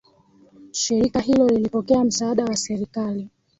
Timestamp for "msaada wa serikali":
2.03-3.29